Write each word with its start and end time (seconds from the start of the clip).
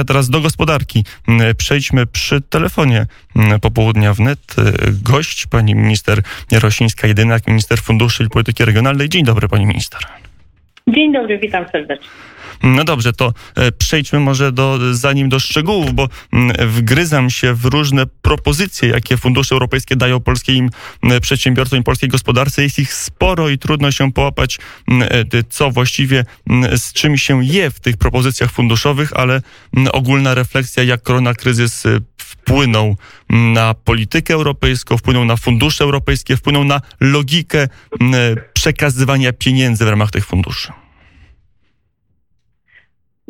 A 0.00 0.04
teraz 0.04 0.30
do 0.30 0.40
gospodarki. 0.40 1.04
Przejdźmy 1.56 2.06
przy 2.06 2.40
telefonie 2.40 3.06
popołudnia 3.60 4.14
wnet. 4.14 4.56
Gość, 5.02 5.46
pani 5.46 5.74
minister 5.74 6.22
Jarosińska-Jedynak, 6.52 7.40
minister 7.48 7.78
funduszy 7.78 8.24
i 8.24 8.28
polityki 8.28 8.64
regionalnej. 8.64 9.08
Dzień 9.08 9.24
dobry, 9.24 9.48
pani 9.48 9.66
minister. 9.66 10.00
Dzień 10.88 11.12
dobry, 11.12 11.38
witam 11.38 11.64
serdecznie. 11.72 12.08
No 12.62 12.84
dobrze, 12.84 13.12
to 13.12 13.32
e, 13.54 13.72
przejdźmy 13.72 14.20
może 14.20 14.52
do, 14.52 14.78
zanim 14.94 15.28
do 15.28 15.40
szczegółów, 15.40 15.92
bo 15.94 16.08
wgryzam 16.66 17.30
się 17.30 17.54
w 17.54 17.64
różne 17.64 18.06
propozycje, 18.06 18.88
jakie 18.88 19.16
fundusze 19.16 19.54
europejskie 19.54 19.96
dają 19.96 20.20
polskim 20.20 20.70
przedsiębiorcom 21.22 21.78
i 21.78 21.82
polskiej 21.82 22.08
gospodarce. 22.08 22.62
Jest 22.62 22.78
ich 22.78 22.94
sporo 22.94 23.48
i 23.48 23.58
trudno 23.58 23.92
się 23.92 24.12
połapać, 24.12 24.58
e, 24.88 25.24
co 25.48 25.70
właściwie 25.70 26.24
z 26.76 26.92
czym 26.92 27.16
się 27.16 27.44
je 27.44 27.70
w 27.70 27.80
tych 27.80 27.96
propozycjach 27.96 28.50
funduszowych, 28.50 29.12
ale 29.16 29.42
ogólna 29.92 30.34
refleksja, 30.34 30.82
jak 30.82 31.02
koronakryzys 31.02 31.86
e, 31.86 31.98
wpłynął 32.16 32.96
na 33.28 33.74
politykę 33.74 34.34
europejską, 34.34 34.96
wpłynął 34.96 35.24
na 35.24 35.36
fundusze 35.36 35.84
europejskie, 35.84 36.36
wpłynął 36.36 36.64
na 36.64 36.80
logikę 37.00 37.68
przekazywania 38.52 39.32
pieniędzy 39.32 39.84
w 39.84 39.88
ramach 39.88 40.10
tych 40.10 40.26
funduszy. 40.26 40.72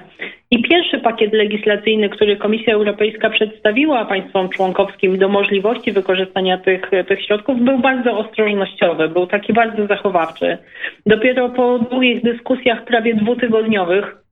I 0.51 0.61
pierwszy 0.61 0.99
pakiet 0.99 1.33
legislacyjny, 1.33 2.09
który 2.09 2.37
Komisja 2.37 2.73
Europejska 2.73 3.29
przedstawiła 3.29 4.05
państwom 4.05 4.49
członkowskim 4.49 5.17
do 5.17 5.29
możliwości 5.29 5.91
wykorzystania 5.91 6.57
tych, 6.57 6.91
tych 7.07 7.25
środków, 7.25 7.61
był 7.61 7.79
bardzo 7.79 8.17
ostrożnościowy, 8.17 9.09
był 9.09 9.27
taki 9.27 9.53
bardzo 9.53 9.87
zachowawczy. 9.87 10.57
Dopiero 11.05 11.49
po 11.49 11.79
długich 11.79 12.23
dyskusjach, 12.23 12.85
prawie 12.85 13.15
dwutygodniowych, 13.15 14.26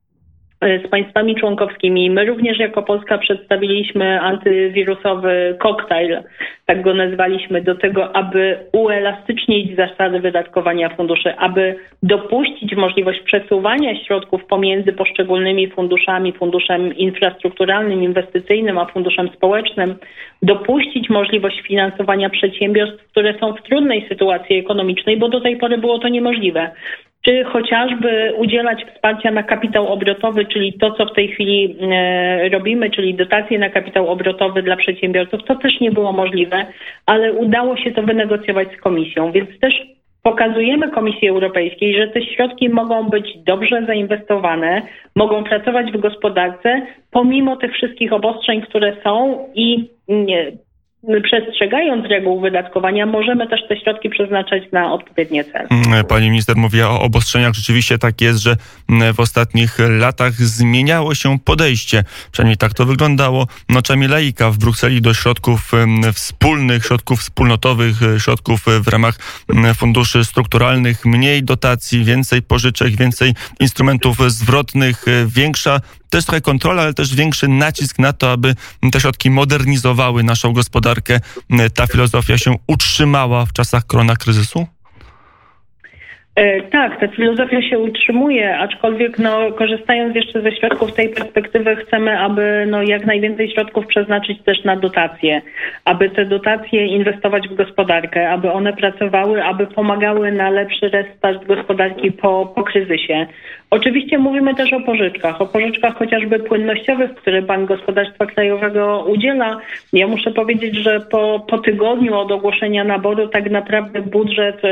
z 0.62 0.90
państwami 0.90 1.36
członkowskimi. 1.36 2.10
My 2.10 2.24
również 2.24 2.58
jako 2.58 2.82
Polska 2.82 3.18
przedstawiliśmy 3.18 4.20
antywirusowy 4.20 5.56
koktajl, 5.60 6.22
tak 6.66 6.82
go 6.82 6.94
nazwaliśmy, 6.94 7.62
do 7.62 7.74
tego, 7.74 8.16
aby 8.16 8.58
uelastycznić 8.72 9.76
zasady 9.76 10.20
wydatkowania 10.20 10.88
funduszy, 10.88 11.36
aby 11.36 11.76
dopuścić 12.02 12.76
możliwość 12.76 13.20
przesuwania 13.20 14.04
środków 14.04 14.44
pomiędzy 14.44 14.92
poszczególnymi 14.92 15.68
funduszami, 15.70 16.32
funduszem 16.32 16.96
infrastrukturalnym, 16.96 18.02
inwestycyjnym, 18.02 18.78
a 18.78 18.86
funduszem 18.86 19.28
społecznym, 19.28 19.94
dopuścić 20.42 21.10
możliwość 21.10 21.60
finansowania 21.60 22.30
przedsiębiorstw, 22.30 23.08
które 23.10 23.34
są 23.40 23.52
w 23.52 23.62
trudnej 23.62 24.08
sytuacji 24.08 24.56
ekonomicznej, 24.56 25.16
bo 25.16 25.28
do 25.28 25.40
tej 25.40 25.56
pory 25.56 25.78
było 25.78 25.98
to 25.98 26.08
niemożliwe 26.08 26.70
czy 27.26 27.44
chociażby 27.44 28.32
udzielać 28.36 28.84
wsparcia 28.84 29.30
na 29.30 29.42
kapitał 29.42 29.88
obrotowy, 29.92 30.44
czyli 30.44 30.72
to, 30.72 30.90
co 30.90 31.06
w 31.06 31.14
tej 31.14 31.28
chwili 31.28 31.76
e, 31.80 32.48
robimy, 32.48 32.90
czyli 32.90 33.14
dotacje 33.14 33.58
na 33.58 33.70
kapitał 33.70 34.08
obrotowy 34.08 34.62
dla 34.62 34.76
przedsiębiorców, 34.76 35.40
to 35.44 35.54
też 35.54 35.80
nie 35.80 35.90
było 35.90 36.12
możliwe, 36.12 36.66
ale 37.06 37.32
udało 37.32 37.76
się 37.76 37.92
to 37.92 38.02
wynegocjować 38.02 38.68
z 38.78 38.80
komisją, 38.80 39.32
więc 39.32 39.60
też 39.60 39.74
pokazujemy 40.22 40.90
Komisji 40.90 41.28
Europejskiej, 41.28 41.96
że 41.96 42.08
te 42.08 42.22
środki 42.22 42.68
mogą 42.68 43.08
być 43.08 43.38
dobrze 43.38 43.82
zainwestowane, 43.86 44.82
mogą 45.16 45.44
pracować 45.44 45.92
w 45.92 46.00
gospodarce, 46.00 46.82
pomimo 47.10 47.56
tych 47.56 47.72
wszystkich 47.72 48.12
obostrzeń, 48.12 48.62
które 48.62 48.96
są 49.04 49.46
i 49.54 49.88
nie, 50.08 50.52
przestrzegając 51.22 52.06
reguł 52.06 52.40
wydatkowania, 52.40 53.06
możemy 53.06 53.46
też 53.48 53.60
te 53.68 53.80
środki 53.80 54.10
przeznaczać 54.10 54.62
na 54.72 54.92
odpowiednie 54.92 55.44
cele. 55.44 55.66
Mm, 55.70 56.04
pani 56.04 56.30
minister 56.30 56.56
mówi 56.56 56.82
o 56.82 57.00
obostrzeniach. 57.00 57.54
Rzeczywiście 57.54 57.98
tak 57.98 58.20
jest, 58.20 58.38
że 58.38 58.56
mm, 58.88 59.14
w 59.14 59.20
ostatnich 59.20 59.78
latach 59.98 60.32
zmieniało 60.32 61.14
się 61.14 61.38
podejście. 61.38 62.04
Przynajmniej 62.32 62.56
tak 62.56 62.74
to 62.74 62.86
wyglądało 62.86 63.46
noczami 63.68 64.08
laika 64.08 64.50
w 64.50 64.58
Brukseli 64.58 65.00
do 65.00 65.14
środków 65.14 65.74
mm, 65.74 66.12
wspólnych, 66.12 66.84
środków 66.84 67.20
wspólnotowych, 67.20 67.94
środków 68.18 68.60
w 68.84 68.88
ramach 68.88 69.18
funduszy 69.74 70.24
strukturalnych, 70.24 71.04
mniej 71.04 71.42
dotacji, 71.42 72.04
więcej 72.04 72.42
pożyczek, 72.42 72.96
więcej 72.96 73.34
instrumentów 73.60 74.32
zwrotnych, 74.32 75.04
większa 75.26 75.80
też 76.16 76.24
trochę 76.24 76.40
kontrola, 76.40 76.82
ale 76.82 76.94
też 76.94 77.14
większy 77.14 77.48
nacisk 77.48 77.98
na 77.98 78.12
to, 78.12 78.32
aby 78.32 78.54
te 78.92 79.00
środki 79.00 79.30
modernizowały 79.30 80.22
naszą 80.22 80.52
gospodarkę. 80.52 81.20
Ta 81.74 81.86
filozofia 81.86 82.38
się 82.38 82.56
utrzymała 82.66 83.46
w 83.46 83.52
czasach 83.52 83.86
koronakryzysu? 83.86 84.58
E, 84.60 84.66
tak, 86.70 87.00
ta 87.00 87.08
filozofia 87.08 87.62
się 87.62 87.78
utrzymuje, 87.78 88.58
aczkolwiek 88.58 89.18
no, 89.18 89.52
korzystając 89.52 90.16
jeszcze 90.16 90.42
ze 90.42 90.52
środków 90.52 90.94
tej 90.94 91.08
perspektywy 91.08 91.76
chcemy, 91.76 92.18
aby 92.18 92.66
no, 92.70 92.82
jak 92.82 93.06
najwięcej 93.06 93.50
środków 93.50 93.86
przeznaczyć 93.86 94.42
też 94.42 94.64
na 94.64 94.76
dotacje, 94.76 95.42
aby 95.84 96.10
te 96.10 96.24
dotacje 96.24 96.86
inwestować 96.86 97.48
w 97.48 97.54
gospodarkę, 97.54 98.30
aby 98.30 98.52
one 98.52 98.72
pracowały, 98.72 99.44
aby 99.44 99.66
pomagały 99.66 100.32
na 100.32 100.50
lepszy 100.50 100.88
restart 100.88 101.44
gospodarki 101.46 102.12
po, 102.12 102.52
po 102.54 102.62
kryzysie. 102.62 103.26
Oczywiście 103.70 104.18
mówimy 104.18 104.54
też 104.54 104.72
o 104.72 104.80
pożyczkach, 104.80 105.40
o 105.40 105.46
pożyczkach 105.46 105.94
chociażby 105.94 106.38
płynnościowych, 106.38 107.14
które 107.14 107.42
Bank 107.42 107.68
Gospodarstwa 107.68 108.26
Krajowego 108.26 109.04
udziela. 109.08 109.60
Ja 109.92 110.06
muszę 110.06 110.30
powiedzieć, 110.30 110.74
że 110.76 111.00
po, 111.00 111.46
po 111.48 111.58
tygodniu 111.58 112.14
od 112.14 112.32
ogłoszenia 112.32 112.84
naboru 112.84 113.28
tak 113.28 113.50
naprawdę 113.50 114.00
budżet 114.00 114.62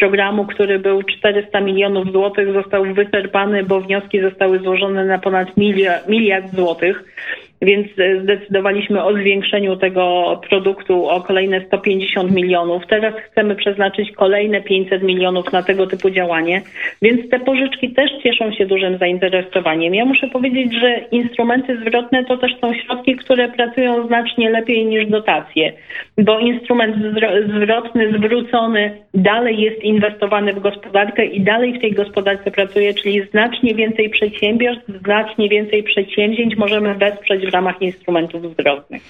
programu, 0.00 0.44
który 0.44 0.65
był 0.78 1.02
400 1.02 1.60
milionów 1.60 2.12
złotych 2.12 2.52
został 2.52 2.94
wyczerpany, 2.94 3.62
bo 3.62 3.80
wnioski 3.80 4.20
zostały 4.20 4.58
złożone 4.58 5.04
na 5.04 5.18
ponad 5.18 5.56
miliard, 5.56 6.08
miliard 6.08 6.54
złotych 6.54 7.04
więc 7.62 7.86
e, 7.98 8.22
zdecydowaliśmy 8.22 9.04
o 9.04 9.14
zwiększeniu 9.14 9.76
tego 9.76 10.40
produktu 10.48 11.08
o 11.08 11.20
kolejne 11.20 11.60
150 11.66 12.30
milionów. 12.30 12.82
Teraz 12.88 13.14
chcemy 13.14 13.54
przeznaczyć 13.54 14.12
kolejne 14.12 14.62
500 14.62 15.02
milionów 15.02 15.52
na 15.52 15.62
tego 15.62 15.86
typu 15.86 16.10
działanie, 16.10 16.62
więc 17.02 17.30
te 17.30 17.40
pożyczki 17.40 17.90
też 17.90 18.10
cieszą 18.22 18.52
się 18.52 18.66
dużym 18.66 18.98
zainteresowaniem. 18.98 19.94
Ja 19.94 20.04
muszę 20.04 20.28
powiedzieć, 20.28 20.74
że 20.80 20.98
instrumenty 21.10 21.80
zwrotne 21.80 22.24
to 22.24 22.36
też 22.36 22.52
są 22.60 22.74
środki, 22.74 23.16
które 23.16 23.48
pracują 23.48 24.06
znacznie 24.06 24.50
lepiej 24.50 24.86
niż 24.86 25.06
dotacje, 25.06 25.72
bo 26.18 26.38
instrument 26.38 26.96
zwrotny, 27.56 28.12
zwrócony 28.18 28.96
dalej 29.14 29.60
jest 29.60 29.82
inwestowany 29.82 30.52
w 30.52 30.60
gospodarkę 30.60 31.24
i 31.24 31.40
dalej 31.40 31.78
w 31.78 31.80
tej 31.80 31.92
gospodarce 31.92 32.50
pracuje, 32.50 32.94
czyli 32.94 33.22
znacznie 33.30 33.74
więcej 33.74 34.10
przedsiębiorstw, 34.10 34.88
znacznie 35.04 35.48
więcej 35.48 35.82
przedsięwzięć 35.82 36.56
możemy 36.56 36.94
wesprzeć 36.94 37.45
w 37.46 37.52
ramach 37.52 37.82
instrumentów 37.82 38.42
zwrotnych. 38.52 39.02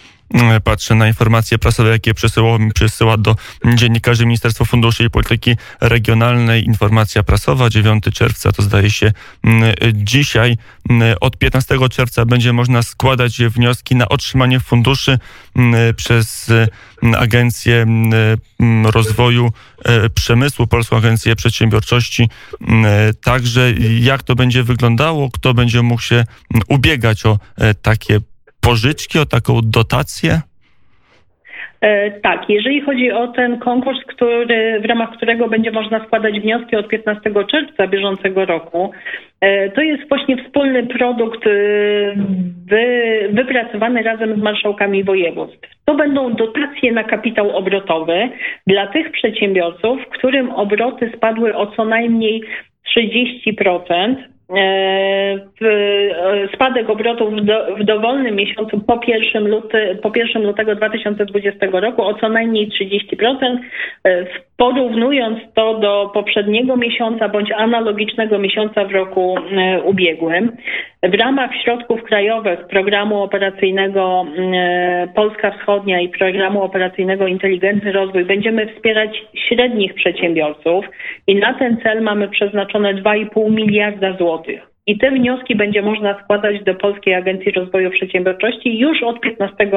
Patrzę 0.65 0.95
na 0.95 1.09
informacje 1.09 1.59
prasowe, 1.59 1.91
jakie 1.91 2.15
przesyła, 2.15 2.59
przesyła 2.75 3.17
do 3.17 3.37
dziennikarzy 3.75 4.27
Ministerstwo 4.27 4.65
Funduszy 4.65 5.05
i 5.05 5.11
Polityki 5.11 5.57
Regionalnej. 5.81 6.65
Informacja 6.65 7.23
prasowa 7.23 7.71
9 7.71 8.05
czerwca, 8.15 8.53
to 8.53 8.63
zdaje 8.63 8.91
się 8.91 9.13
mm, 9.45 9.75
dzisiaj. 9.93 10.57
Mm, 10.91 11.17
od 11.21 11.37
15 11.37 11.77
czerwca 11.91 12.25
będzie 12.25 12.53
można 12.53 12.83
składać 12.83 13.39
wnioski 13.43 13.97
na 13.97 14.09
otrzymanie 14.09 14.61
funduszy 14.61 15.19
mm, 15.57 15.95
przez 15.95 16.53
Agencję 17.19 17.87
Rozwoju 18.85 19.53
e, 19.85 20.11
Przemysłu, 20.11 20.67
Polską 20.67 20.97
Agencję 20.97 21.37
Przedsiębiorczości. 21.37 22.29
Także 23.23 23.73
jak 24.01 24.23
to 24.23 24.35
będzie 24.35 24.63
wyglądało, 24.63 25.31
kto 25.31 25.55
będzie 25.55 25.83
mógł 25.83 26.03
się 26.03 26.25
ubiegać 26.69 27.27
o 27.27 27.39
e, 27.57 27.75
takie 27.75 28.21
pożyczki, 28.61 29.19
o 29.19 29.27
taką 29.27 29.61
dotację? 29.63 30.41
E, 31.87 32.11
tak, 32.11 32.49
jeżeli 32.49 32.81
chodzi 32.81 33.13
o 33.13 33.29
ten 33.29 33.59
konkurs, 33.59 33.99
który, 34.07 34.81
w 34.81 34.85
ramach 34.85 35.11
którego 35.11 35.49
będzie 35.49 35.71
można 35.71 36.05
składać 36.05 36.41
wnioski 36.41 36.77
od 36.77 36.89
15 36.89 37.31
czerwca 37.51 37.87
bieżącego 37.87 38.45
roku, 38.45 38.91
e, 39.41 39.71
to 39.71 39.81
jest 39.83 40.09
właśnie 40.09 40.45
wspólny 40.45 40.87
produkt 40.87 41.47
e, 41.47 41.51
wy, 42.69 42.85
wypracowany 43.33 44.03
razem 44.03 44.41
z 44.41 44.43
marszałkami 44.43 45.05
województw. 45.05 45.69
To 45.85 45.95
będą 45.95 46.35
dotacje 46.35 46.93
na 46.93 47.05
kapitał 47.05 47.57
obrotowy 47.57 48.29
dla 48.67 48.87
tych 48.87 49.13
przedsiębiorców, 49.13 49.99
którym 50.11 50.51
obroty 50.51 51.13
spadły 51.17 51.57
o 51.57 51.67
co 51.67 51.85
najmniej 51.85 52.43
30%. 52.97 54.17
E, 54.51 54.59
e, 55.63 56.49
spadek 56.55 56.91
obrotów 56.91 57.35
w, 57.35 57.45
do, 57.45 57.77
w 57.77 57.85
dowolnym 57.85 58.37
miesiącu 58.37 58.81
po 58.81 59.01
1, 59.07 59.49
luty, 59.49 59.99
po 60.03 60.13
1 60.17 60.43
lutego 60.43 60.75
2020 60.75 61.67
roku 61.73 62.03
o 62.03 62.15
co 62.15 62.29
najmniej 62.29 62.69
30%, 62.69 63.59
e, 64.05 64.27
porównując 64.57 65.39
to 65.55 65.79
do 65.79 66.11
poprzedniego 66.15 66.77
miesiąca 66.77 67.29
bądź 67.29 67.53
analogicznego 67.53 68.39
miesiąca 68.39 68.85
w 68.85 68.93
roku 68.93 69.35
ubiegłym. 69.85 70.57
W 71.03 71.15
ramach 71.15 71.51
środków 71.65 72.03
krajowych 72.03 72.67
programu 72.67 73.23
operacyjnego 73.23 74.27
Polska 75.15 75.51
Wschodnia 75.51 76.01
i 76.01 76.09
programu 76.09 76.63
operacyjnego 76.63 77.27
Inteligentny 77.27 77.93
Rozwój 77.93 78.25
będziemy 78.25 78.75
wspierać 78.75 79.11
średnich 79.49 79.95
przedsiębiorców 79.95 80.85
i 81.27 81.35
na 81.35 81.55
ten 81.55 81.77
cel 81.83 82.03
mamy 82.03 82.29
przeznaczone 82.29 82.95
2,5 82.95 83.51
miliarda 83.51 84.17
złotych 84.17 84.27
złotych. 84.37 84.76
I 84.87 84.99
te 84.99 85.11
wnioski 85.11 85.57
będzie 85.57 85.83
można 85.83 86.23
składać 86.23 86.65
do 86.65 86.75
Polskiej 86.75 87.15
Agencji 87.15 87.53
Rozwoju 87.53 87.91
Przedsiębiorczości 87.91 88.79
już 88.79 89.03
od 89.03 89.21
15 89.21 89.71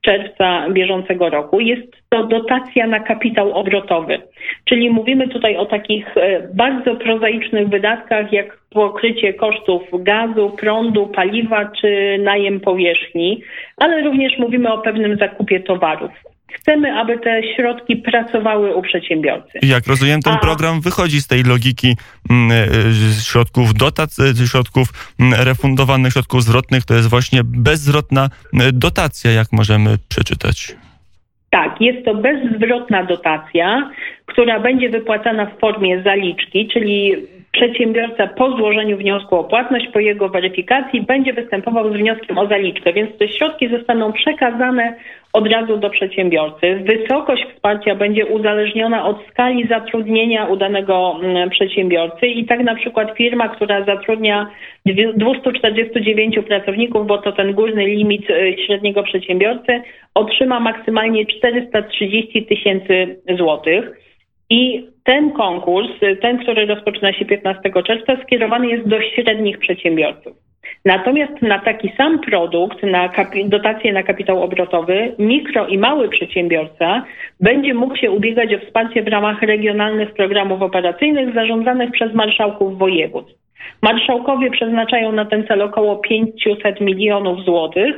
czerwca 0.00 0.70
bieżącego 0.70 1.30
roku. 1.30 1.60
Jest 1.60 1.82
to 2.08 2.26
dotacja 2.26 2.86
na 2.86 3.00
kapitał 3.00 3.52
obrotowy, 3.52 4.18
czyli 4.64 4.90
mówimy 4.90 5.28
tutaj 5.28 5.56
o 5.56 5.66
takich 5.66 6.16
e, 6.16 6.48
bardzo 6.54 6.96
prozaicznych 6.96 7.68
wydatkach 7.68 8.32
jak 8.32 8.58
pokrycie 8.70 9.34
kosztów 9.34 9.82
gazu, 9.92 10.50
prądu, 10.50 11.06
paliwa 11.06 11.70
czy 11.80 12.18
najem 12.18 12.60
powierzchni, 12.60 13.42
ale 13.76 14.02
również 14.02 14.38
mówimy 14.38 14.72
o 14.72 14.78
pewnym 14.78 15.16
zakupie 15.16 15.60
towarów. 15.60 16.35
Chcemy, 16.52 16.92
aby 16.92 17.18
te 17.18 17.42
środki 17.56 17.96
pracowały 17.96 18.74
u 18.74 18.82
przedsiębiorcy. 18.82 19.58
Jak 19.62 19.86
rozumiem, 19.86 20.22
ten 20.22 20.32
A... 20.32 20.38
program 20.38 20.80
wychodzi 20.80 21.20
z 21.20 21.26
tej 21.26 21.42
logiki 21.42 21.96
mm, 22.30 22.50
e, 22.50 22.64
środków 23.22 23.74
dotacji, 23.74 24.24
e, 24.44 24.46
środków 24.46 24.88
mm, 25.20 25.40
refundowanych, 25.40 26.12
środków 26.12 26.42
zwrotnych. 26.42 26.84
To 26.84 26.94
jest 26.94 27.10
właśnie 27.10 27.40
bezzwrotna 27.44 28.24
e, 28.24 28.72
dotacja, 28.72 29.30
jak 29.30 29.52
możemy 29.52 29.90
przeczytać. 30.08 30.76
Tak, 31.50 31.80
jest 31.80 32.04
to 32.04 32.14
bezzwrotna 32.14 33.04
dotacja, 33.04 33.90
która 34.26 34.60
będzie 34.60 34.90
wypłacana 34.90 35.46
w 35.46 35.60
formie 35.60 36.02
zaliczki, 36.02 36.68
czyli 36.68 37.16
przedsiębiorca 37.52 38.26
po 38.26 38.56
złożeniu 38.56 38.96
wniosku 38.98 39.36
o 39.36 39.44
płatność, 39.44 39.88
po 39.92 40.00
jego 40.00 40.28
weryfikacji 40.28 41.02
będzie 41.02 41.32
występował 41.32 41.92
z 41.92 41.96
wnioskiem 41.96 42.38
o 42.38 42.46
zaliczkę, 42.46 42.92
więc 42.92 43.18
te 43.18 43.28
środki 43.28 43.68
zostaną 43.68 44.12
przekazane 44.12 44.96
od 45.36 45.52
razu 45.52 45.76
do 45.76 45.90
przedsiębiorcy. 45.90 46.66
Wysokość 46.74 47.44
wsparcia 47.54 47.94
będzie 47.94 48.26
uzależniona 48.26 49.06
od 49.06 49.16
skali 49.30 49.68
zatrudnienia 49.68 50.46
u 50.46 50.56
danego 50.56 51.16
mm, 51.22 51.50
przedsiębiorcy 51.50 52.26
i 52.26 52.46
tak 52.46 52.60
na 52.60 52.74
przykład 52.74 53.16
firma, 53.16 53.48
która 53.48 53.84
zatrudnia 53.84 54.50
249 55.16 56.38
pracowników, 56.48 57.06
bo 57.06 57.18
to 57.18 57.32
ten 57.32 57.52
górny 57.52 57.86
limit 57.86 58.30
y, 58.30 58.56
średniego 58.66 59.02
przedsiębiorcy, 59.02 59.82
otrzyma 60.14 60.60
maksymalnie 60.60 61.26
430 61.26 62.46
tysięcy 62.46 63.16
złotych. 63.38 63.84
I 64.50 64.86
ten 65.04 65.32
konkurs, 65.32 65.88
ten, 66.22 66.38
który 66.38 66.66
rozpoczyna 66.66 67.12
się 67.12 67.24
15 67.24 67.60
czerwca, 67.86 68.16
skierowany 68.22 68.66
jest 68.66 68.88
do 68.88 69.00
średnich 69.00 69.58
przedsiębiorców. 69.58 70.45
Natomiast 70.84 71.42
na 71.42 71.58
taki 71.58 71.92
sam 71.96 72.18
produkt, 72.18 72.82
na 72.82 73.10
dotację 73.44 73.92
na 73.92 74.02
kapitał 74.02 74.42
obrotowy, 74.42 75.12
mikro 75.18 75.66
i 75.66 75.78
mały 75.78 76.08
przedsiębiorca 76.08 77.04
będzie 77.40 77.74
mógł 77.74 77.96
się 77.96 78.10
ubiegać 78.10 78.54
o 78.54 78.58
wsparcie 78.58 79.02
w 79.02 79.08
ramach 79.08 79.42
regionalnych 79.42 80.14
programów 80.14 80.62
operacyjnych 80.62 81.34
zarządzanych 81.34 81.90
przez 81.90 82.14
marszałków 82.14 82.78
województw. 82.78 83.34
Marszałkowie 83.82 84.50
przeznaczają 84.50 85.12
na 85.12 85.24
ten 85.24 85.46
cel 85.46 85.62
około 85.62 85.96
500 85.96 86.80
milionów 86.80 87.44
złotych 87.44 87.96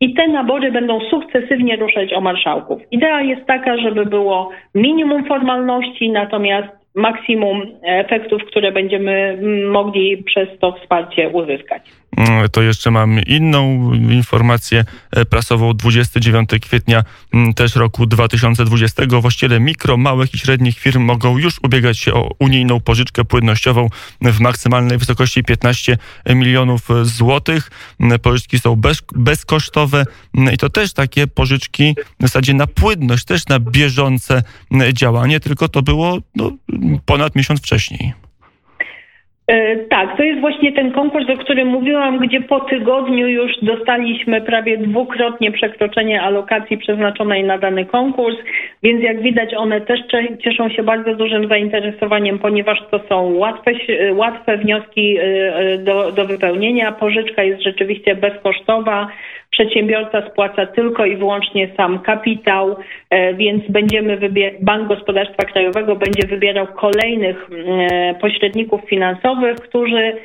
i 0.00 0.14
te 0.14 0.28
nabory 0.28 0.72
będą 0.72 1.00
sukcesywnie 1.00 1.76
ruszać 1.76 2.12
o 2.12 2.20
marszałków. 2.20 2.82
Idea 2.90 3.22
jest 3.22 3.46
taka, 3.46 3.78
żeby 3.78 4.06
było 4.06 4.50
minimum 4.74 5.24
formalności, 5.24 6.10
natomiast 6.10 6.68
maksimum 6.94 7.62
efektów, 7.82 8.44
które 8.44 8.72
będziemy 8.72 9.38
mogli 9.70 10.16
przez 10.16 10.48
to 10.58 10.72
wsparcie 10.72 11.28
uzyskać. 11.28 11.82
Mm, 12.18 12.48
to 12.48 12.62
jeszcze 12.62 12.90
mam 12.90 13.20
inną 13.20 13.92
informację 13.94 14.84
e, 15.10 15.24
prasową. 15.24 15.74
29 15.74 16.50
kwietnia 16.62 17.04
mm, 17.34 17.54
też 17.54 17.76
roku 17.76 18.06
2020 18.06 19.02
właściciele 19.20 19.60
mikro, 19.60 19.96
małych 19.96 20.34
i 20.34 20.38
średnich 20.38 20.78
firm 20.78 21.02
mogą 21.02 21.38
już 21.38 21.60
ubiegać 21.62 21.98
się 21.98 22.14
o 22.14 22.30
unijną 22.38 22.80
pożyczkę 22.80 23.24
płynnościową 23.24 23.88
w 24.22 24.40
maksymalnej 24.40 24.98
wysokości 24.98 25.44
15 25.44 25.98
milionów 26.28 26.88
złotych. 27.02 27.70
Mm, 28.00 28.18
pożyczki 28.18 28.58
są 28.58 28.76
bez, 28.76 29.02
bezkosztowe 29.14 30.04
i 30.52 30.58
to 30.58 30.70
też 30.70 30.92
takie 30.92 31.26
pożyczki 31.26 31.94
w 32.18 32.22
zasadzie 32.22 32.54
na 32.54 32.66
płynność, 32.66 33.24
też 33.24 33.46
na 33.46 33.60
bieżące 33.60 34.42
działanie, 34.92 35.40
tylko 35.40 35.68
to 35.68 35.82
było 35.82 36.18
no, 36.36 36.52
ponad 37.04 37.34
miesiąc 37.36 37.60
wcześniej. 37.60 38.27
E, 39.48 39.76
tak, 39.76 40.16
to 40.16 40.22
jest 40.22 40.40
właśnie 40.40 40.72
ten 40.72 40.92
konkurs, 40.92 41.30
o 41.30 41.36
którym 41.36 41.68
mówiłam, 41.68 42.18
gdzie 42.18 42.40
po 42.40 42.60
tygodniu 42.60 43.28
już 43.28 43.52
dostaliśmy 43.62 44.40
prawie 44.40 44.78
dwukrotnie 44.78 45.52
przekroczenie 45.52 46.22
alokacji 46.22 46.78
przeznaczonej 46.78 47.44
na 47.44 47.58
dany 47.58 47.86
konkurs, 47.86 48.36
więc 48.82 49.02
jak 49.02 49.22
widać 49.22 49.54
one 49.54 49.80
też 49.80 50.00
cieszą 50.44 50.68
się 50.68 50.82
bardzo 50.82 51.14
dużym 51.14 51.48
zainteresowaniem, 51.48 52.38
ponieważ 52.38 52.78
to 52.90 53.00
są 53.08 53.34
łatwe, 53.34 53.70
łatwe 54.12 54.56
wnioski 54.56 55.18
e, 55.18 55.22
e, 55.56 55.78
do, 55.78 56.12
do 56.12 56.26
wypełnienia. 56.26 56.92
Pożyczka 56.92 57.42
jest 57.42 57.62
rzeczywiście 57.62 58.14
bezkosztowa. 58.14 59.08
Przedsiębiorca 59.50 60.30
spłaca 60.30 60.66
tylko 60.66 61.04
i 61.04 61.16
wyłącznie 61.16 61.70
sam 61.76 61.98
kapitał, 61.98 62.76
e, 63.10 63.34
więc 63.34 63.62
będziemy 63.68 64.16
wybierać, 64.16 64.54
Bank 64.60 64.88
Gospodarstwa 64.88 65.44
Krajowego 65.44 65.96
będzie 65.96 66.28
wybierał 66.28 66.66
kolejnych 66.66 67.50
e, 67.90 68.14
pośredników 68.14 68.80
finansowych, 68.88 69.56
którzy 69.56 70.16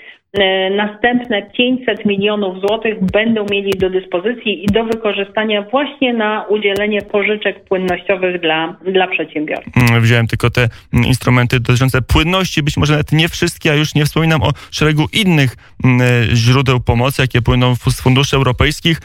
następne 0.77 1.41
500 1.41 2.05
milionów 2.05 2.61
złotych 2.61 3.03
będą 3.03 3.45
mieli 3.51 3.71
do 3.79 3.89
dyspozycji 3.89 4.63
i 4.63 4.67
do 4.67 4.83
wykorzystania 4.83 5.61
właśnie 5.61 6.13
na 6.13 6.45
udzielenie 6.49 7.01
pożyczek 7.01 7.63
płynnościowych 7.63 8.41
dla, 8.41 8.75
dla 8.91 9.07
przedsiębiorców. 9.07 9.73
Mm, 9.77 10.01
wziąłem 10.01 10.27
tylko 10.27 10.49
te 10.49 10.69
mm, 10.93 11.05
instrumenty 11.05 11.59
dotyczące 11.59 12.01
płynności, 12.01 12.63
być 12.63 12.77
może 12.77 12.93
nawet 12.93 13.11
nie 13.11 13.29
wszystkie, 13.29 13.71
a 13.71 13.75
już 13.75 13.95
nie 13.95 14.05
wspominam 14.05 14.43
o 14.43 14.51
szeregu 14.71 15.05
innych 15.13 15.55
mm, 15.83 16.01
e, 16.01 16.35
źródeł 16.35 16.79
pomocy, 16.79 17.21
jakie 17.21 17.41
płyną 17.41 17.75
z 17.75 18.01
funduszy 18.01 18.35
europejskich. 18.35 19.01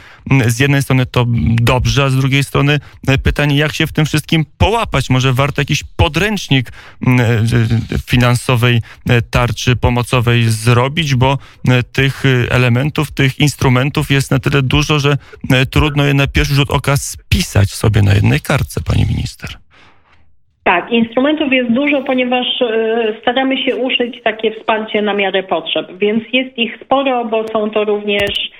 Z 0.47 0.61
jednej 0.61 0.83
strony 0.83 1.07
to 1.07 1.25
dobrze, 1.63 2.05
a 2.05 2.09
z 2.09 2.17
drugiej 2.17 2.45
strony 2.45 2.79
e, 3.09 3.19
pytanie, 3.19 3.57
jak 3.57 3.73
się 3.73 3.87
w 3.87 3.93
tym 3.93 4.07
wszystkim 4.07 4.45
połapać? 4.59 5.11
Może 5.11 5.33
warto 5.33 5.61
jakiś 5.61 5.83
podręcznik 5.97 6.73
finansowej 8.07 8.81
tarczy 9.31 9.77
pomocowej 9.77 10.45
zrobić, 10.45 11.15
bo 11.19 11.39
e, 11.69 11.83
tych 11.83 12.27
e, 12.27 12.53
elementów, 12.55 13.11
tych 13.11 13.39
instrumentów 13.39 14.11
jest 14.11 14.31
na 14.31 14.39
tyle 14.39 14.63
dużo, 14.63 14.99
że 14.99 15.13
e, 15.51 15.67
trudno 15.67 16.05
je 16.05 16.15
na 16.15 16.27
pierwszy 16.27 16.55
rzut 16.55 16.71
oka 16.71 16.97
spisać 16.97 17.69
sobie 17.69 18.03
na 18.03 18.15
jednej 18.15 18.41
kartce, 18.41 18.81
pani 18.81 19.05
minister. 19.07 19.51
Tak, 20.65 20.93
instrumentów 20.93 21.53
jest 21.53 21.71
dużo, 21.71 22.03
ponieważ 22.03 22.47
staramy 23.23 23.65
się 23.65 23.77
uszyć 23.77 24.23
takie 24.23 24.53
wsparcie 24.53 25.03
na 25.03 25.15
miarę 25.15 25.43
potrzeb, 25.43 25.99
więc 25.99 26.25
jest 26.33 26.59
ich 26.59 26.79
sporo, 26.85 27.25
bo 27.25 27.49
są 27.49 27.71
to 27.71 27.85
również 27.85 28.51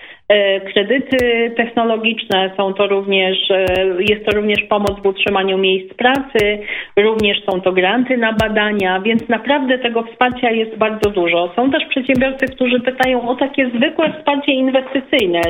kredyty 0.73 1.51
technologiczne, 1.57 2.51
są 2.57 2.75
to 2.75 2.87
również, 2.87 3.51
e, 3.51 3.65
jest 3.99 4.25
to 4.27 4.37
również 4.37 4.63
pomoc 4.63 5.03
w 5.03 5.07
utrzymaniu 5.07 5.59
miejsc 5.59 5.95
pracy, 5.95 6.59
również 6.97 7.45
są 7.45 7.61
to 7.61 7.73
granty 7.73 8.17
na 8.17 8.33
badania, 8.33 9.01
więc 9.01 9.29
naprawdę 9.29 9.79
tego 9.79 10.03
wsparcia 10.03 10.51
jest 10.51 10.77
bardzo 10.77 11.11
dużo. 11.11 11.53
Są 11.57 11.71
też 11.71 11.85
przedsiębiorcy, 11.85 12.47
którzy 12.47 12.81
pytają 12.81 13.29
o 13.29 13.35
takie 13.35 13.71
zwykłe 13.77 14.13
wsparcie 14.13 14.53
inwestycyjne, 14.53 15.41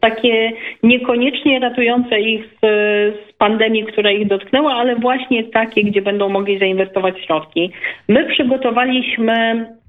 takie 0.00 0.52
niekoniecznie 0.82 1.60
ratujące 1.60 2.20
ich 2.20 2.44
z, 2.44 2.66
z 3.28 3.32
pandemii, 3.38 3.84
która 3.84 4.10
ich 4.10 4.28
dotknęła, 4.28 4.74
ale 4.74 4.96
właśnie 4.96 5.44
takie, 5.44 5.84
gdzie 5.84 6.02
będą 6.02 6.28
mogli 6.28 6.58
zainwestować 6.58 7.14
środki. 7.26 7.70
My 8.08 8.24
przygotowaliśmy 8.24 9.66
E, 9.66 9.81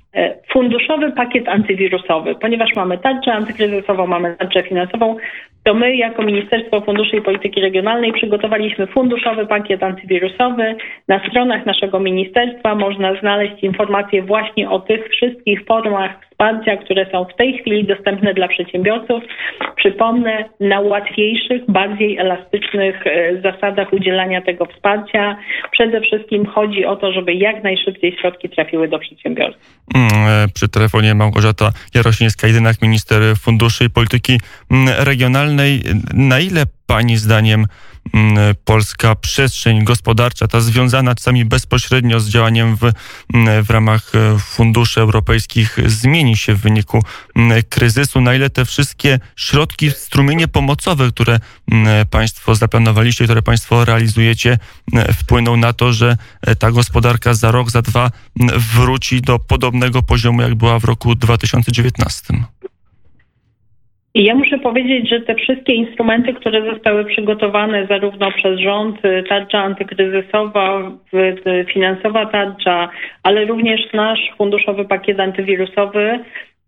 funduszowy 0.54 1.12
pakiet 1.12 1.48
antywirusowy, 1.48 2.36
ponieważ 2.36 2.70
mamy 2.76 2.98
tarczę 2.98 3.34
antykryzysową, 3.34 4.08
mamy 4.08 4.36
tarczę 4.40 4.64
finansową, 4.64 5.18
to 5.64 5.74
my 5.74 5.96
jako 5.96 6.24
Ministerstwo 6.24 6.82
Funduszy 6.82 7.18
i 7.18 7.22
Polityki 7.22 7.62
Regionalnej 7.62 8.14
przygotowaliśmy 8.14 8.88
funduszowy 8.88 9.48
pakiet 9.48 9.84
antywirusowy. 9.84 10.76
Na 11.08 11.30
stronach 11.30 11.66
naszego 11.66 12.00
ministerstwa 12.00 12.76
można 12.76 13.20
znaleźć 13.20 13.64
informacje 13.64 14.24
właśnie 14.24 14.70
o 14.70 14.80
tych 14.80 15.10
wszystkich 15.10 15.66
formach 15.66 16.12
wsparcia, 16.34 16.78
które 16.78 17.12
są 17.12 17.26
w 17.26 17.38
tej 17.38 17.58
chwili 17.58 17.88
dostępne 17.88 18.34
dla 18.34 18.48
przedsiębiorców. 18.48 19.24
Przypomnę, 19.76 20.50
na 20.60 20.80
łatwiejszych, 20.80 21.62
bardziej 21.68 22.18
elastycznych 22.18 23.08
e, 23.08 23.42
zasadach 23.42 23.94
udzielania 23.94 24.42
tego 24.42 24.66
wsparcia. 24.66 25.38
Przede 25.72 26.02
wszystkim 26.02 26.46
chodzi 26.46 26.86
o 26.86 26.96
to, 26.96 27.12
żeby 27.12 27.34
jak 27.34 27.64
najszybciej 27.64 28.18
środki 28.22 28.50
trafiły 28.50 28.88
do 28.88 29.00
przedsiębiorców. 29.00 29.62
Mm, 29.96 30.08
e, 30.28 30.48
przy 30.54 30.70
telefonie 30.70 31.16
Małgorzata 31.16 31.72
Jarosińska-Jedynak, 31.96 32.82
minister 32.82 33.22
funduszy 33.38 33.86
i 33.86 33.90
polityki 33.90 34.40
mm, 34.72 34.88
regionalnej. 35.06 35.82
Na 36.14 36.40
ile 36.40 36.64
Pani 36.88 37.18
zdaniem 37.18 37.66
polska 38.66 39.16
przestrzeń 39.16 39.84
gospodarcza, 39.84 40.48
ta 40.48 40.62
związana 40.62 41.16
czasami 41.16 41.46
bezpośrednio 41.46 42.20
z 42.20 42.30
działaniem 42.30 42.76
w, 42.76 42.84
mm, 43.34 43.64
w 43.64 43.70
ramach 43.70 44.12
e, 44.16 44.40
funduszy 44.40 45.02
europejskich, 45.02 45.78
zmieni 45.86 46.38
się 46.38 46.54
w 46.54 46.60
wyniku 46.60 47.04
mm, 47.36 47.64
kryzysu? 47.70 48.22
Na 48.22 48.36
ile 48.36 48.50
te 48.50 48.66
wszystkie 48.66 49.20
środki, 49.36 49.92
strumienie 49.92 50.48
pomocowe, 50.48 51.10
które 51.12 51.40
Państwo 52.10 52.56
zaplanowaliście, 52.56 53.26
które 53.26 53.42
Państwo 53.42 53.86
realizujecie, 53.86 54.58
wpłyną 55.14 55.58
na 55.58 55.74
to, 55.74 55.94
że 55.94 56.18
e, 56.42 56.56
ta 56.56 56.72
gospodarka 56.72 57.34
za 57.34 57.52
rok, 57.52 57.72
za 57.72 57.82
dwa 57.82 58.12
wróci 58.74 59.22
do 59.22 59.40
podobnego 59.40 60.04
poziomu, 60.04 60.42
jak 60.42 60.56
była 60.56 60.80
w 60.80 60.84
roku 60.84 61.16
2019? 61.16 62.34
I 64.16 64.24
ja 64.24 64.36
muszę 64.36 64.60
powiedzieć, 64.60 65.10
że 65.10 65.22
te 65.22 65.36
wszystkie 65.36 65.74
instrumenty, 65.74 66.34
które 66.34 66.74
zostały 66.74 67.06
przygotowane 67.06 67.88
zarówno 67.88 68.32
przez 68.32 68.60
rząd, 68.60 69.06
y, 69.06 69.24
tarcza 69.30 69.60
antykryzysowa, 69.60 70.92
finansowa 71.74 72.26
tarcza, 72.26 72.90
ale 73.24 73.46
również 73.46 73.94
nasz 73.94 74.20
funduszowy 74.38 74.86
pakiet 74.86 75.20
antywirusowy, 75.20 76.20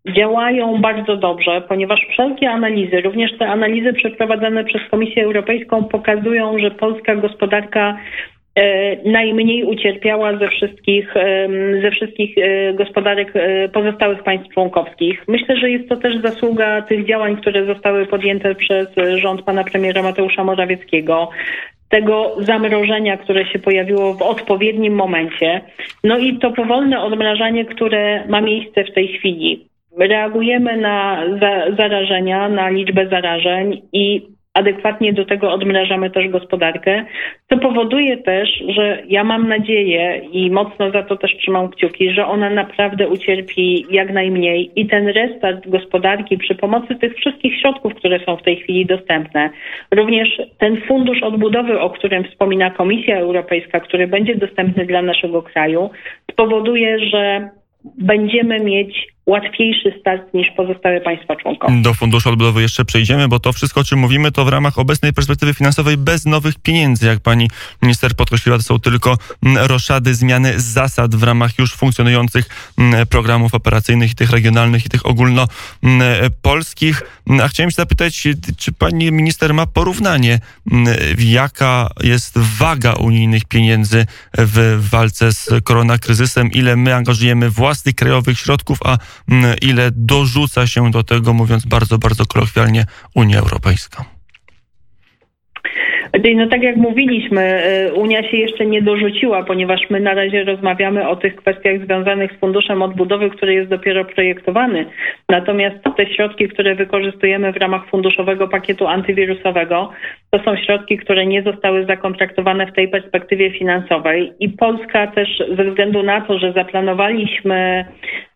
działają 0.08 0.82
bardzo 0.82 1.18
dobrze, 1.18 1.62
ponieważ 1.62 2.00
wszelkie 2.10 2.50
analizy, 2.50 3.02
również 3.02 3.38
te 3.38 3.48
analizy 3.48 3.94
przeprowadzane 3.94 4.64
przez 4.64 4.82
Komisję 4.92 5.24
Europejską 5.24 5.84
pokazują, 5.84 6.60
że 6.60 6.72
polska 6.72 7.16
gospodarka 7.16 7.98
najmniej 9.06 9.64
ucierpiała 9.64 10.38
ze 10.38 10.48
wszystkich, 10.48 11.14
ze 11.82 11.92
wszystkich 11.92 12.38
e, 12.38 12.74
gospodarek 12.74 13.32
e, 13.36 13.70
pozostałych 13.70 14.24
państw 14.24 14.54
członkowskich. 14.54 15.24
Myślę, 15.28 15.58
że 15.58 15.72
jest 15.72 15.90
to 15.90 15.96
też 15.96 16.22
zasługa 16.22 16.82
tych 16.82 17.08
działań, 17.08 17.38
które 17.38 17.66
zostały 17.66 18.06
podjęte 18.06 18.56
przez 18.56 18.88
rząd 19.18 19.42
pana 19.42 19.64
premiera 19.64 20.02
Mateusza 20.02 20.44
Morawieckiego 20.44 21.30
tego 21.90 22.36
zamrożenia, 22.40 23.18
które 23.18 23.46
się 23.46 23.60
pojawiło 23.60 24.14
w 24.14 24.22
odpowiednim 24.22 24.96
momencie. 24.96 25.62
No 26.04 26.18
i 26.18 26.38
to 26.40 26.52
powolne 26.52 27.02
odmrażanie, 27.02 27.66
które 27.66 28.28
ma 28.28 28.42
miejsce 28.42 28.84
w 28.84 28.94
tej 28.94 29.08
chwili. 29.08 29.68
Reagujemy 29.98 30.78
na 30.78 31.24
za 31.40 31.76
zarażenia, 31.76 32.50
na 32.50 32.70
liczbę 32.70 33.08
zarażeń 33.08 33.82
i 33.94 34.35
adekwatnie 34.56 35.14
do 35.14 35.26
tego 35.26 35.52
odmrażamy 35.52 36.10
też 36.10 36.28
gospodarkę, 36.28 37.06
co 37.50 37.58
powoduje 37.58 38.18
też, 38.18 38.50
że 38.68 39.04
ja 39.08 39.24
mam 39.24 39.48
nadzieję 39.48 40.22
i 40.32 40.52
mocno 40.52 40.92
za 40.92 41.04
to 41.04 41.18
też 41.18 41.38
trzymam 41.38 41.70
kciuki, 41.70 42.12
że 42.12 42.26
ona 42.26 42.50
naprawdę 42.50 43.08
ucierpi 43.08 43.86
jak 43.90 44.14
najmniej 44.14 44.72
i 44.76 44.88
ten 44.88 45.08
restart 45.08 45.70
gospodarki 45.70 46.38
przy 46.38 46.56
pomocy 46.56 46.96
tych 46.96 47.16
wszystkich 47.16 47.60
środków, 47.62 47.96
które 47.96 48.20
są 48.20 48.38
w 48.38 48.44
tej 48.44 48.56
chwili 48.56 48.86
dostępne, 48.86 49.50
również 49.92 50.42
ten 50.58 50.82
fundusz 50.82 51.24
odbudowy, 51.24 51.80
o 51.80 51.90
którym 51.90 52.24
wspomina 52.24 52.72
Komisja 52.72 53.18
Europejska, 53.18 53.80
który 53.80 54.08
będzie 54.08 54.36
dostępny 54.36 54.86
dla 54.86 55.02
naszego 55.02 55.42
kraju, 55.42 55.90
spowoduje, 56.32 57.00
że 57.00 57.50
będziemy 57.98 58.60
mieć 58.60 59.16
łatwiejszy 59.26 59.94
start 60.00 60.34
niż 60.34 60.48
pozostałe 60.58 61.02
państwa 61.02 61.36
członkowskie. 61.36 61.82
Do 61.82 61.94
Funduszu 61.94 62.30
Odbudowy 62.30 62.62
jeszcze 62.62 62.86
przejdziemy, 62.86 63.28
bo 63.28 63.40
to 63.40 63.54
wszystko, 63.54 63.82
o 63.82 63.84
czym 63.84 64.00
mówimy, 64.00 64.32
to 64.32 64.46
w 64.46 64.48
ramach 64.48 64.80
obecnej 64.80 65.14
perspektywy 65.14 65.54
finansowej 65.54 65.98
bez 65.98 66.26
nowych 66.26 66.56
pieniędzy. 66.60 67.08
Jak 67.08 67.20
pani 67.20 67.50
minister 67.82 68.16
podkreśliła, 68.16 68.58
to 68.58 68.64
są 68.64 68.80
tylko 68.80 69.18
mm, 69.44 69.66
roszady, 69.66 70.14
zmiany 70.14 70.60
zasad 70.60 71.16
w 71.16 71.24
ramach 71.24 71.60
już 71.60 71.74
funkcjonujących 71.74 72.74
mm, 72.78 73.08
programów 73.08 73.54
operacyjnych 73.54 74.12
i 74.12 74.16
tych 74.16 74.32
regionalnych 74.32 74.86
i 74.86 74.90
tych 74.90 75.06
ogólnopolskich. 75.06 77.02
Mm, 77.28 77.42
a 77.42 77.48
chciałem 77.48 77.72
się 77.72 77.76
zapytać, 77.76 78.28
czy 78.58 78.72
pani 78.72 79.12
minister 79.12 79.54
ma 79.54 79.66
porównanie, 79.68 80.40
jaka 81.18 81.90
jest 82.04 82.38
waga 82.38 82.94
unijnych 82.94 83.46
pieniędzy 83.46 84.06
w 84.38 84.88
walce 84.92 85.32
z 85.32 85.50
koronakryzysem, 85.64 86.52
ile 86.52 86.76
my 86.76 86.96
angażujemy 86.96 87.50
własnych 87.50 87.75
krajowych 87.96 88.40
środków, 88.40 88.80
a 88.84 88.98
ile 89.62 89.92
dorzuca 89.92 90.68
się 90.68 90.92
do 90.92 91.04
tego, 91.04 91.34
mówiąc 91.34 91.66
bardzo, 91.66 91.98
bardzo 91.98 92.26
kolokwialnie, 92.26 92.86
Unia 93.14 93.40
Europejska. 93.40 94.15
No 96.36 96.48
tak 96.48 96.64
jak 96.64 96.76
mówiliśmy, 96.76 97.62
y, 97.88 97.94
Unia 97.94 98.24
się 98.24 98.38
jeszcze 98.38 98.66
nie 98.66 98.82
dorzuciła, 98.82 99.44
ponieważ 99.44 99.90
my 99.90 100.00
na 100.00 100.14
razie 100.14 100.44
rozmawiamy 100.44 101.08
o 101.08 101.16
tych 101.16 101.36
kwestiach 101.36 101.86
związanych 101.86 102.32
z 102.32 102.40
Funduszem 102.40 102.82
Odbudowy, 102.82 103.30
który 103.30 103.54
jest 103.54 103.70
dopiero 103.70 104.06
projektowany. 104.06 104.86
Natomiast 105.30 105.76
te 105.98 106.06
środki, 106.08 106.48
które 106.48 106.76
wykorzystujemy 106.76 107.54
w 107.54 107.58
ramach 107.58 107.90
funduszowego 107.90 108.48
pakietu 108.48 108.88
antywirusowego, 108.88 109.90
to 110.32 110.44
są 110.44 110.58
środki, 110.58 110.98
które 110.98 111.26
nie 111.26 111.44
zostały 111.44 111.86
zakontraktowane 111.86 112.68
w 112.68 112.74
tej 112.74 112.88
perspektywie 112.88 113.52
finansowej. 113.52 114.34
I 114.40 114.50
Polska 114.50 115.08
też 115.08 115.44
ze 115.58 115.64
względu 115.64 116.04
na 116.04 116.22
to, 116.22 116.40
że 116.40 116.54
zaplanowaliśmy 116.54 117.86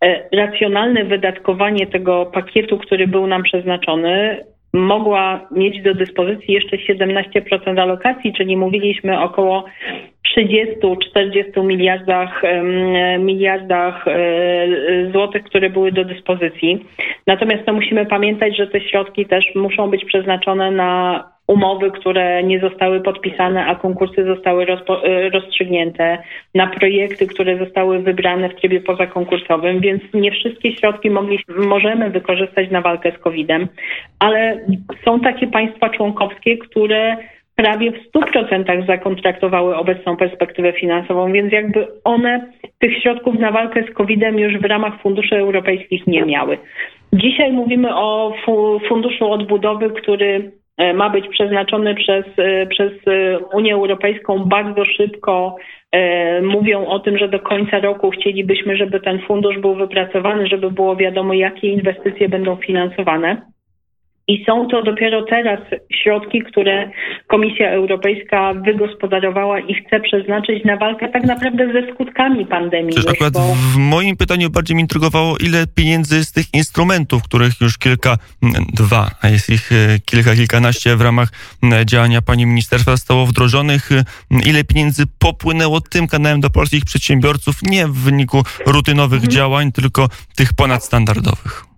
y, 0.06 0.38
racjonalne 0.38 1.04
wydatkowanie 1.04 1.88
tego 1.88 2.26
pakietu, 2.26 2.78
który 2.78 3.08
był 3.08 3.28
nam 3.28 3.44
przeznaczony, 3.44 4.44
mogła 4.74 5.48
mieć 5.52 5.82
do 5.82 5.94
dyspozycji 5.94 6.54
jeszcze 6.54 6.78
17% 6.78 7.80
alokacji, 7.80 8.34
czyli 8.34 8.58
mówiliśmy 8.58 9.20
około 9.20 9.66
30-40 10.38 11.66
miliardach, 11.66 12.42
miliardach 13.20 14.08
e, 14.08 15.12
złotych, 15.12 15.44
które 15.44 15.70
były 15.70 15.92
do 15.92 16.06
dyspozycji. 16.06 16.86
Natomiast 17.28 17.66
to 17.66 17.74
musimy 17.74 18.06
pamiętać, 18.06 18.58
że 18.58 18.68
te 18.68 18.82
środki 18.82 19.26
też 19.26 19.46
muszą 19.56 19.90
być 19.90 20.06
przeznaczone 20.06 20.72
na 20.72 21.24
umowy, 21.50 21.92
które 21.92 22.44
nie 22.44 22.60
zostały 22.60 23.02
podpisane, 23.02 23.66
a 23.66 23.76
konkursy 23.76 24.26
zostały 24.26 24.66
e, 24.68 25.30
rozstrzygnięte, 25.30 26.18
na 26.56 26.68
projekty, 26.68 27.28
które 27.28 27.58
zostały 27.58 28.00
wybrane 28.00 28.50
w 28.50 28.56
trybie 28.56 28.82
pozakonkursowym, 28.82 29.80
więc 29.80 30.02
nie 30.14 30.32
wszystkie 30.32 30.76
środki 30.76 31.10
mogli, 31.10 31.40
możemy 31.58 32.10
wykorzystać 32.10 32.72
na 32.72 32.82
walkę 32.82 33.12
z 33.12 33.18
COVID-em, 33.18 33.68
ale 34.20 34.60
są 35.06 35.20
takie 35.20 35.48
państwa 35.48 35.90
członkowskie, 35.90 36.58
które 36.58 37.18
prawie 37.56 37.92
w 37.92 38.12
100% 38.12 38.88
zakontraktowały 38.88 39.76
obecną 39.76 40.18
perspektywę 40.18 40.74
finansową, 40.74 41.32
więc 41.32 41.54
jakby 41.54 41.88
one 42.04 42.52
tych 42.80 43.02
środków 43.02 43.40
na 43.40 43.52
walkę 43.52 43.84
z 43.84 43.94
COVID-em 43.94 44.40
już 44.40 44.58
w 44.58 44.66
ramach 44.66 45.02
funduszy 45.02 45.36
europejskich 45.36 46.08
nie 46.08 46.26
miały. 46.26 46.58
Dzisiaj 47.14 47.52
mówimy 47.52 47.96
o 47.96 48.34
funduszu 48.90 49.32
odbudowy, 49.32 49.90
który 49.90 50.52
ma 50.94 51.10
być 51.10 51.28
przeznaczony 51.28 51.96
przez, 51.96 52.26
e, 52.38 52.68
przez 52.68 52.92
e, 53.08 53.40
Unię 53.40 53.74
Europejską 53.74 54.40
bardzo 54.46 54.86
szybko. 54.86 55.56
Mówią 56.42 56.86
o 56.86 57.00
tym, 57.00 57.18
że 57.18 57.28
do 57.28 57.40
końca 57.40 57.80
roku 57.80 58.10
chcielibyśmy, 58.10 58.78
żeby 58.78 59.00
ten 59.00 59.20
fundusz 59.20 59.58
był 59.60 59.76
wypracowany, 59.76 60.48
żeby 60.48 60.72
było 60.72 60.96
wiadomo, 60.96 61.34
jakie 61.34 61.68
inwestycje 61.68 62.30
będą 62.30 62.56
finansowane. 62.56 63.42
I 64.30 64.46
są 64.46 64.68
to 64.68 64.84
dopiero 64.84 65.26
teraz 65.26 65.60
środki, 66.04 66.42
które 66.42 66.92
Komisja 67.28 67.72
Europejska 67.72 68.54
wygospodarowała 68.54 69.60
i 69.60 69.74
chce 69.74 70.00
przeznaczyć 70.00 70.66
na 70.66 70.78
walkę 70.78 71.10
tak 71.10 71.24
naprawdę 71.24 71.74
ze 71.74 71.94
skutkami 71.94 72.46
pandemii. 72.46 72.92
Przecież 72.92 73.12
akurat 73.12 73.34
bo... 73.34 73.40
w 73.40 73.78
moim 73.78 74.18
pytaniu 74.18 74.50
bardziej 74.50 74.76
mi 74.76 74.82
intrygowało, 74.82 75.38
ile 75.38 75.68
pieniędzy 75.76 76.26
z 76.26 76.32
tych 76.32 76.54
instrumentów, 76.54 77.24
których 77.24 77.62
już 77.62 77.78
kilka, 77.78 78.18
dwa, 78.74 79.12
a 79.22 79.28
jest 79.28 79.50
ich 79.50 79.72
e, 79.72 80.00
kilka, 80.06 80.36
kilkanaście 80.36 80.96
w 80.96 81.02
ramach 81.02 81.30
działania 81.86 82.22
pani 82.22 82.46
ministerstwa 82.46 82.92
zostało 82.92 83.26
wdrożonych, 83.26 83.90
ile 84.46 84.64
pieniędzy 84.64 85.04
popłynęło 85.20 85.82
tym 85.82 86.08
kanałem 86.08 86.42
do 86.42 86.50
polskich 86.50 86.86
przedsiębiorców, 86.86 87.56
nie 87.64 87.88
w 87.88 87.94
wyniku 87.94 88.44
rutynowych 88.66 89.24
mhm. 89.24 89.32
działań, 89.32 89.72
tylko 89.72 90.08
tych 90.36 90.54
ponadstandardowych 90.54 91.69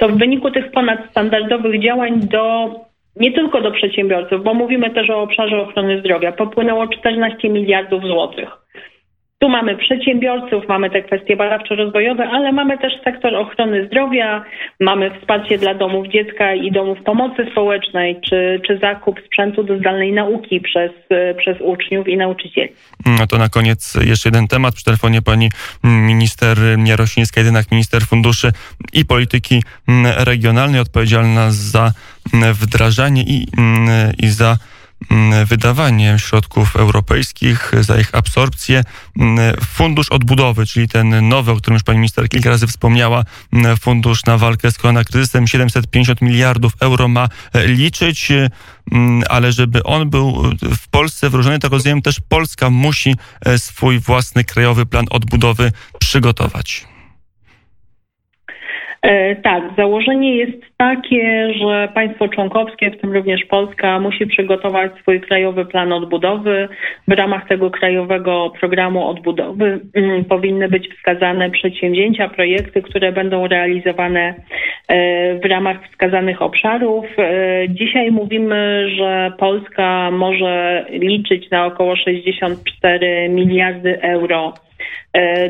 to 0.00 0.08
w 0.08 0.18
wyniku 0.18 0.50
tych 0.50 0.70
ponadstandardowych 0.70 1.82
działań 1.82 2.20
do 2.20 2.70
nie 3.16 3.32
tylko 3.32 3.60
do 3.60 3.70
przedsiębiorców, 3.70 4.44
bo 4.44 4.54
mówimy 4.54 4.90
też 4.90 5.10
o 5.10 5.22
obszarze 5.22 5.60
ochrony 5.60 6.00
zdrowia, 6.00 6.32
popłynęło 6.32 6.88
14 6.88 7.48
miliardów 7.48 8.02
złotych. 8.02 8.48
Tu 9.42 9.48
mamy 9.48 9.76
przedsiębiorców, 9.76 10.68
mamy 10.68 10.90
te 10.90 11.02
kwestie 11.02 11.36
badawczo-rozwojowe, 11.36 12.22
ale 12.32 12.52
mamy 12.52 12.78
też 12.78 12.92
sektor 13.04 13.34
ochrony 13.34 13.86
zdrowia, 13.86 14.44
mamy 14.80 15.10
wsparcie 15.18 15.58
dla 15.58 15.74
domów 15.74 16.08
dziecka 16.08 16.54
i 16.54 16.72
domów 16.72 16.98
pomocy 17.04 17.46
społecznej, 17.52 18.20
czy, 18.28 18.60
czy 18.66 18.78
zakup 18.78 19.20
sprzętu 19.26 19.64
do 19.64 19.78
zdalnej 19.78 20.12
nauki 20.12 20.60
przez, 20.60 20.90
przez 21.38 21.56
uczniów 21.60 22.08
i 22.08 22.16
nauczycieli. 22.16 22.72
No 23.06 23.26
to 23.26 23.38
na 23.38 23.48
koniec 23.48 23.94
jeszcze 24.06 24.28
jeden 24.28 24.48
temat. 24.48 24.74
Przy 24.74 24.84
telefonie 24.84 25.22
pani 25.22 25.48
minister 25.84 26.58
Jarosińska, 26.84 27.40
jednak 27.40 27.70
minister 27.70 28.02
funduszy 28.02 28.50
i 28.92 29.04
polityki 29.04 29.62
regionalnej, 30.16 30.80
odpowiedzialna 30.80 31.50
za 31.50 31.92
wdrażanie 32.62 33.22
i, 33.22 33.46
i 34.22 34.26
za 34.26 34.56
Mm, 34.56 34.69
wydawanie 35.46 36.18
środków 36.18 36.76
europejskich, 36.76 37.72
za 37.80 38.00
ich 38.00 38.14
absorpcję. 38.14 38.82
Mm, 39.18 39.56
fundusz 39.60 40.08
odbudowy, 40.08 40.66
czyli 40.66 40.88
ten 40.88 41.28
nowy, 41.28 41.52
o 41.52 41.56
którym 41.56 41.74
już 41.74 41.82
pani 41.82 41.98
minister 41.98 42.28
kilka 42.28 42.50
razy 42.50 42.66
wspomniała, 42.66 43.24
mm, 43.52 43.76
fundusz 43.76 44.24
na 44.24 44.38
walkę 44.38 44.70
z 44.72 44.78
koronakryzysem, 44.78 45.46
750 45.46 46.20
miliardów 46.22 46.72
euro 46.80 47.08
ma 47.08 47.28
e, 47.52 47.66
liczyć, 47.66 48.32
ale 49.28 49.52
żeby 49.52 49.82
on 49.82 50.10
był 50.10 50.42
w 50.62 50.88
Polsce 50.88 51.28
wdrożony, 51.28 51.58
tak 51.58 51.72
rozumiem, 51.72 52.02
też 52.02 52.20
Polska 52.28 52.70
musi 52.70 53.14
e, 53.40 53.58
swój 53.58 53.98
własny 53.98 54.44
krajowy 54.44 54.86
plan 54.86 55.06
odbudowy 55.10 55.72
przygotować. 55.98 56.89
E, 59.02 59.36
tak, 59.36 59.62
założenie 59.76 60.36
jest 60.36 60.62
takie, 60.76 61.54
że 61.54 61.88
państwo 61.94 62.28
członkowskie, 62.28 62.90
w 62.90 63.00
tym 63.00 63.12
również 63.12 63.44
Polska, 63.44 64.00
musi 64.00 64.26
przygotować 64.26 64.92
swój 65.00 65.20
krajowy 65.20 65.64
plan 65.64 65.92
odbudowy. 65.92 66.68
W 67.08 67.12
ramach 67.12 67.48
tego 67.48 67.70
krajowego 67.70 68.52
programu 68.60 69.08
odbudowy 69.08 69.80
mm, 69.94 70.24
powinny 70.24 70.68
być 70.68 70.88
wskazane 70.94 71.50
przedsięwzięcia, 71.50 72.28
projekty, 72.28 72.82
które 72.82 73.12
będą 73.12 73.46
realizowane 73.46 74.34
e, 74.88 75.34
w 75.34 75.44
ramach 75.44 75.88
wskazanych 75.88 76.42
obszarów. 76.42 77.06
E, 77.18 77.68
dzisiaj 77.68 78.10
mówimy, 78.10 78.90
że 78.96 79.32
Polska 79.38 80.10
może 80.10 80.86
liczyć 80.90 81.50
na 81.50 81.66
około 81.66 81.96
64 81.96 83.28
miliardy 83.28 84.02
euro 84.02 84.54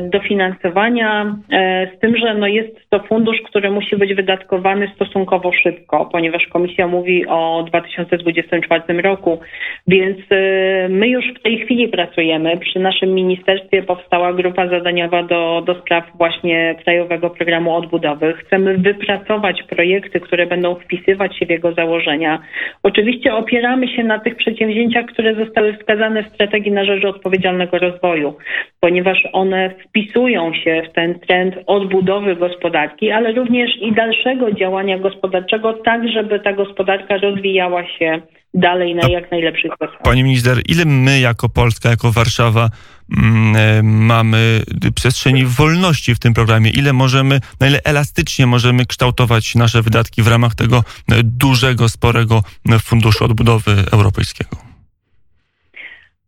dofinansowania, 0.01 1.35
e, 1.51 1.87
z 1.95 1.99
tym, 1.99 2.17
że 2.17 2.33
no 2.33 2.47
jest 2.47 2.89
to 2.89 2.99
fundusz, 2.99 3.37
który 3.41 3.71
musi 3.71 3.97
być 3.97 4.13
wydatkowany 4.13 4.91
stosunkowo 4.95 5.51
szybko, 5.53 6.05
ponieważ 6.05 6.47
komisja 6.47 6.87
mówi 6.87 7.27
o 7.27 7.63
2024 7.67 9.01
roku, 9.01 9.39
więc 9.87 10.17
e, 10.31 10.89
my 10.89 11.07
już 11.07 11.25
w 11.39 11.43
tej 11.43 11.59
chwili 11.59 11.87
pracujemy. 11.87 12.57
Przy 12.57 12.79
naszym 12.79 13.09
ministerstwie 13.13 13.83
powstała 13.83 14.33
grupa 14.33 14.67
zadaniowa 14.67 15.23
do, 15.23 15.63
do 15.65 15.75
spraw 15.75 16.03
właśnie 16.15 16.75
Krajowego 16.83 17.29
Programu 17.29 17.75
Odbudowy. 17.75 18.33
Chcemy 18.33 18.77
wypracować 18.77 19.63
projekty, 19.63 20.19
które 20.19 20.45
będą 20.45 20.75
wpisywać 20.75 21.37
się 21.37 21.45
w 21.45 21.49
jego 21.49 21.73
założenia. 21.73 22.39
Oczywiście 22.83 23.35
opieramy 23.35 23.87
się 23.87 24.03
na 24.03 24.19
tych 24.19 24.35
przedsięwzięciach, 24.35 25.05
które 25.05 25.35
zostały 25.35 25.73
wskazane 25.73 26.23
w 26.23 26.33
strategii 26.33 26.71
na 26.71 26.85
rzecz 26.85 27.05
odpowiedzialnego 27.05 27.79
rozwoju, 27.79 28.37
ponieważ 28.79 29.20
one 29.33 29.75
wpisują 29.87 30.53
się 30.53 30.81
w 30.89 30.95
ten 30.95 31.19
trend 31.19 31.55
odbudowy 31.67 32.35
gospodarki, 32.35 33.11
ale 33.11 33.31
również 33.33 33.69
i 33.81 33.93
dalszego 33.93 34.51
działania 34.51 34.99
gospodarczego, 34.99 35.73
tak 35.73 36.09
żeby 36.09 36.39
ta 36.39 36.53
gospodarka 36.53 37.17
rozwijała 37.17 37.83
się 37.87 38.21
dalej 38.53 38.95
na 38.95 39.09
jak 39.09 39.31
najlepszych 39.31 39.71
zasadach. 39.79 40.01
Pani 40.03 40.23
minister, 40.23 40.57
ile 40.69 40.85
my 40.85 41.19
jako 41.19 41.49
Polska, 41.49 41.89
jako 41.89 42.11
Warszawa 42.11 42.69
mm, 43.17 43.55
e, 43.55 43.83
mamy 43.83 44.61
przestrzeni 44.95 45.45
wolności 45.45 46.15
w 46.15 46.19
tym 46.19 46.33
programie? 46.33 46.69
Ile 46.69 46.93
możemy, 46.93 47.39
na 47.59 47.67
ile 47.67 47.79
elastycznie 47.83 48.47
możemy 48.47 48.85
kształtować 48.85 49.55
nasze 49.55 49.81
wydatki 49.81 50.21
w 50.21 50.27
ramach 50.27 50.55
tego 50.55 50.77
e, 50.77 50.83
dużego, 51.23 51.89
sporego 51.89 52.41
funduszu 52.83 53.25
odbudowy 53.25 53.71
europejskiego? 53.91 54.70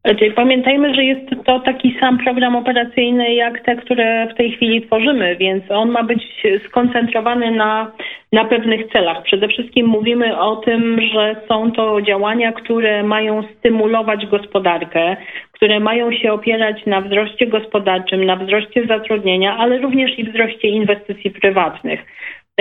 Czyli 0.07 0.31
pamiętajmy, 0.31 0.95
że 0.95 1.03
jest 1.03 1.29
to 1.45 1.59
taki 1.59 1.95
sam 1.99 2.17
program 2.17 2.55
operacyjny 2.55 3.33
jak 3.33 3.61
te, 3.61 3.75
które 3.75 4.27
w 4.27 4.37
tej 4.37 4.51
chwili 4.51 4.81
tworzymy, 4.81 5.35
więc 5.35 5.63
on 5.71 5.89
ma 5.89 6.03
być 6.03 6.43
skoncentrowany 6.67 7.51
na, 7.51 7.91
na 8.31 8.45
pewnych 8.45 8.91
celach. 8.91 9.23
Przede 9.23 9.47
wszystkim 9.47 9.87
mówimy 9.87 10.37
o 10.37 10.55
tym, 10.55 11.01
że 11.13 11.35
są 11.47 11.71
to 11.71 12.01
działania, 12.01 12.51
które 12.51 13.03
mają 13.03 13.43
stymulować 13.43 14.25
gospodarkę, 14.25 15.15
które 15.51 15.79
mają 15.79 16.11
się 16.11 16.33
opierać 16.33 16.85
na 16.85 17.01
wzroście 17.01 17.47
gospodarczym, 17.47 18.25
na 18.25 18.35
wzroście 18.35 18.85
zatrudnienia, 18.87 19.57
ale 19.57 19.77
również 19.77 20.19
i 20.19 20.23
wzroście 20.23 20.67
inwestycji 20.67 21.31
prywatnych. 21.31 21.99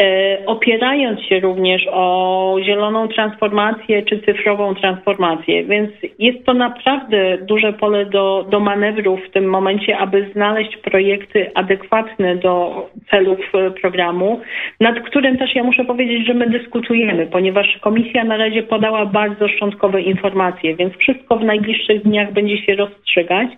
E, 0.01 0.39
opierając 0.47 1.21
się 1.21 1.41
również 1.41 1.87
o 1.91 2.57
zieloną 2.63 3.09
transformację 3.09 4.03
czy 4.03 4.21
cyfrową 4.21 4.75
transformację. 4.75 5.65
Więc 5.65 5.91
jest 6.19 6.47
to 6.47 6.55
naprawdę 6.55 7.39
duże 7.39 7.73
pole 7.73 8.07
do, 8.07 8.47
do 8.51 8.61
manewru 8.61 9.17
w 9.17 9.31
tym 9.31 9.45
momencie, 9.45 9.99
aby 9.99 10.31
znaleźć 10.35 10.77
projekty 10.77 11.51
adekwatne 11.55 12.37
do 12.37 12.87
celów 13.11 13.39
e, 13.55 13.71
programu, 13.71 14.41
nad 14.81 15.01
którym 15.01 15.39
też 15.39 15.55
ja 15.55 15.65
muszę 15.65 15.85
powiedzieć, 15.85 16.27
że 16.27 16.35
my 16.35 16.51
dyskutujemy, 16.51 17.27
ponieważ 17.27 17.79
komisja 17.81 18.25
na 18.25 18.37
razie 18.37 18.63
podała 18.63 19.07
bardzo 19.07 19.49
szczątkowe 19.49 20.03
informacje, 20.03 20.77
więc 20.77 20.95
wszystko 20.95 21.37
w 21.37 21.45
najbliższych 21.45 22.03
dniach 22.03 22.33
będzie 22.33 22.59
się 22.59 22.75
rozstrzygać 22.75 23.49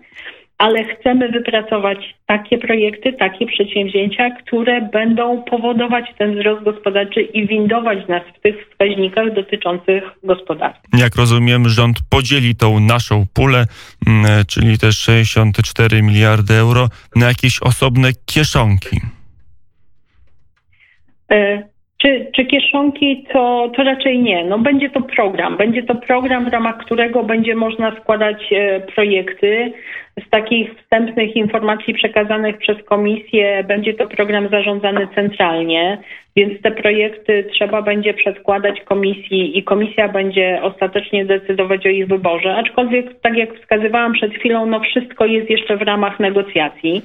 ale 0.64 0.84
chcemy 0.84 1.28
wypracować 1.28 1.98
takie 2.26 2.58
projekty, 2.58 3.12
takie 3.12 3.46
przedsięwzięcia, 3.46 4.30
które 4.30 4.88
będą 4.92 5.42
powodować 5.42 6.04
ten 6.18 6.38
wzrost 6.38 6.64
gospodarczy 6.64 7.20
i 7.20 7.46
windować 7.48 8.08
nas 8.08 8.22
w 8.38 8.40
tych 8.40 8.56
wskaźnikach 8.68 9.34
dotyczących 9.34 10.04
gospodarki. 10.22 10.80
Jak 10.98 11.16
rozumiem, 11.16 11.68
rząd 11.68 11.96
podzieli 12.10 12.56
tą 12.56 12.80
naszą 12.80 13.24
pulę, 13.34 13.64
mm, 14.06 14.44
czyli 14.48 14.78
te 14.78 14.92
64 14.92 16.02
miliardy 16.02 16.54
euro, 16.54 16.88
na 17.16 17.26
jakieś 17.26 17.62
osobne 17.62 18.08
kieszonki. 18.26 19.00
E, 21.30 21.62
czy, 22.04 22.26
czy 22.36 22.44
kieszonki 22.44 23.26
to, 23.32 23.70
to 23.76 23.84
raczej 23.84 24.18
nie. 24.18 24.44
No 24.44 24.58
będzie 24.58 24.90
to 24.90 25.00
program. 25.00 25.56
Będzie 25.56 25.82
to 25.82 25.94
program, 25.94 26.50
w 26.50 26.52
ramach 26.52 26.78
którego 26.78 27.22
będzie 27.22 27.54
można 27.54 28.00
składać 28.00 28.52
e, 28.52 28.80
projekty. 28.80 29.72
Z 30.26 30.30
takich 30.30 30.74
wstępnych 30.74 31.36
informacji 31.36 31.94
przekazanych 31.94 32.58
przez 32.58 32.82
komisję 32.84 33.64
będzie 33.68 33.94
to 33.94 34.06
program 34.06 34.48
zarządzany 34.48 35.08
centralnie, 35.14 35.98
więc 36.36 36.62
te 36.62 36.70
projekty 36.70 37.44
trzeba 37.52 37.82
będzie 37.82 38.14
przedkładać 38.14 38.80
komisji 38.80 39.58
i 39.58 39.64
komisja 39.64 40.08
będzie 40.08 40.60
ostatecznie 40.62 41.24
decydować 41.24 41.86
o 41.86 41.88
ich 41.88 42.06
wyborze. 42.06 42.56
Aczkolwiek, 42.56 43.20
tak 43.20 43.36
jak 43.36 43.54
wskazywałam 43.54 44.12
przed 44.12 44.34
chwilą, 44.34 44.66
no 44.66 44.80
wszystko 44.80 45.26
jest 45.26 45.50
jeszcze 45.50 45.76
w 45.76 45.82
ramach 45.82 46.20
negocjacji. 46.20 47.02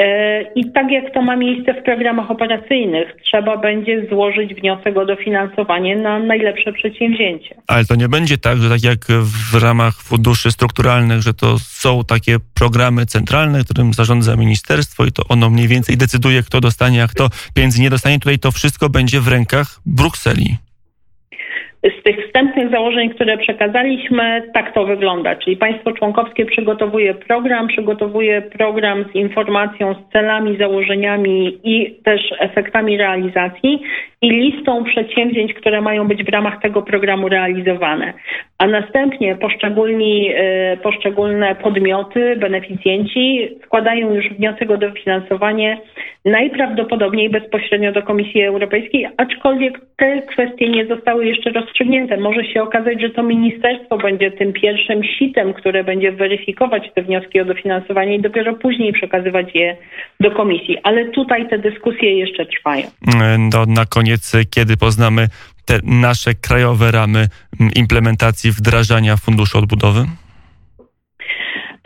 E, 0.00 0.42
I 0.54 0.72
tak 0.72 0.90
jak 0.90 1.14
to 1.14 1.22
ma 1.22 1.36
miejsce 1.36 1.74
w 1.74 1.84
programach 1.84 2.30
operacyjnych, 2.30 3.16
trzeba 3.24 3.56
będzie 3.56 4.06
złożyć 4.10 4.54
wniosek 4.54 4.96
o 4.96 5.06
dofinansowanie 5.06 5.96
na 5.96 6.18
najlepsze 6.18 6.72
przedsięwzięcie. 6.72 7.54
Ale 7.66 7.84
to 7.84 7.94
nie 7.94 8.08
będzie 8.08 8.38
tak, 8.38 8.58
że 8.58 8.68
tak 8.68 8.82
jak 8.84 8.98
w 9.52 9.62
ramach 9.62 9.94
funduszy 9.94 10.52
strukturalnych, 10.52 11.20
że 11.22 11.34
to 11.34 11.58
są 11.58 12.04
takie 12.04 12.36
programy 12.54 13.06
centralne, 13.06 13.64
którym 13.64 13.92
zarządza 13.92 14.36
ministerstwo 14.36 15.04
i 15.04 15.12
to 15.12 15.22
ono 15.28 15.50
mniej 15.50 15.68
więcej 15.68 15.96
decyduje, 15.96 16.42
kto 16.42 16.60
dostanie, 16.60 17.02
a 17.02 17.08
kto 17.08 17.28
pieniędzy 17.54 17.80
nie 17.80 17.90
dostanie. 17.90 18.18
Tutaj 18.18 18.38
to 18.38 18.52
wszystko 18.52 18.88
będzie 18.88 19.20
w 19.20 19.28
rękach 19.28 19.80
Brukseli 19.86 20.56
z 21.82 22.02
tych 22.02 22.26
wstępnych 22.26 22.70
założeń, 22.70 23.10
które 23.10 23.38
przekazaliśmy, 23.38 24.42
tak 24.54 24.74
to 24.74 24.86
wygląda. 24.86 25.36
Czyli 25.36 25.56
państwo 25.56 25.92
członkowskie 25.92 26.46
przygotowuje 26.46 27.14
program, 27.14 27.68
przygotowuje 27.68 28.42
program 28.42 29.04
z 29.12 29.14
informacją, 29.14 29.94
z 29.94 30.12
celami, 30.12 30.56
założeniami 30.56 31.58
i 31.64 31.94
też 32.04 32.20
efektami 32.38 32.96
realizacji 32.96 33.82
i 34.22 34.30
listą 34.30 34.84
przedsięwzięć, 34.84 35.54
które 35.54 35.80
mają 35.80 36.08
być 36.08 36.24
w 36.24 36.28
ramach 36.28 36.60
tego 36.60 36.82
programu 36.82 37.28
realizowane. 37.28 38.12
A 38.58 38.66
następnie 38.66 39.36
poszczególni, 39.36 40.30
e, 40.34 40.76
poszczególne 40.76 41.54
podmioty, 41.54 42.36
beneficjenci 42.36 43.48
składają 43.64 44.14
już 44.14 44.28
wniosek 44.28 44.70
o 44.70 44.76
dofinansowanie 44.76 45.78
najprawdopodobniej 46.24 47.30
bezpośrednio 47.30 47.92
do 47.92 48.02
Komisji 48.02 48.42
Europejskiej, 48.42 49.08
aczkolwiek 49.16 49.80
te 49.96 50.22
kwestie 50.22 50.68
nie 50.68 50.86
zostały 50.86 51.26
jeszcze 51.26 51.50
rozstrzygnięte. 51.50 52.16
Może 52.16 52.44
się 52.44 52.62
okazać, 52.62 53.00
że 53.00 53.10
to 53.10 53.22
ministerstwo 53.22 53.98
będzie 53.98 54.30
tym 54.30 54.52
pierwszym 54.52 55.04
sitem, 55.04 55.54
które 55.54 55.84
będzie 55.84 56.12
weryfikować 56.12 56.90
te 56.94 57.02
wnioski 57.02 57.40
o 57.40 57.44
dofinansowanie 57.44 58.14
i 58.14 58.20
dopiero 58.20 58.54
później 58.54 58.92
przekazywać 58.92 59.54
je 59.54 59.76
do 60.20 60.30
Komisji. 60.30 60.78
Ale 60.82 61.04
tutaj 61.04 61.48
te 61.48 61.58
dyskusje 61.58 62.18
jeszcze 62.18 62.46
trwają. 62.46 62.86
No, 63.52 63.66
na 63.66 63.86
koniec, 63.86 64.09
kiedy 64.50 64.76
poznamy 64.76 65.28
te 65.66 65.78
nasze 65.82 66.34
krajowe 66.34 66.90
ramy 66.90 67.26
implementacji 67.76 68.50
wdrażania 68.50 69.16
Funduszu 69.16 69.58
Odbudowy? 69.58 70.06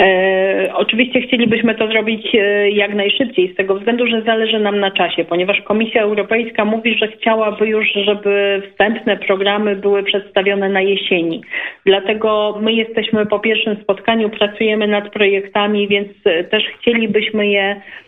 E, 0.02 0.70
oczywiście 0.74 1.20
chcielibyśmy 1.20 1.74
to 1.74 1.88
zrobić 1.88 2.34
e, 2.34 2.70
jak 2.70 2.94
najszybciej, 2.94 3.52
z 3.52 3.56
tego 3.56 3.74
względu, 3.74 4.06
że 4.06 4.22
zależy 4.22 4.60
nam 4.60 4.80
na 4.80 4.90
czasie, 4.90 5.24
ponieważ 5.24 5.60
Komisja 5.60 6.02
Europejska 6.02 6.64
mówi, 6.64 6.98
że 6.98 7.08
chciałaby 7.08 7.68
już, 7.68 7.86
żeby 8.06 8.62
wstępne 8.70 9.16
programy 9.16 9.76
były 9.76 10.02
przedstawione 10.02 10.68
na 10.68 10.80
jesieni. 10.80 11.42
Dlatego 11.86 12.58
my 12.62 12.72
jesteśmy 12.72 13.26
po 13.26 13.38
pierwszym 13.38 13.76
spotkaniu, 13.82 14.30
pracujemy 14.30 14.86
nad 14.88 15.12
projektami, 15.12 15.88
więc 15.88 16.08
e, 16.24 16.44
też 16.44 16.62
chcielibyśmy 16.78 17.46
je 17.46 17.76
E, 17.76 18.03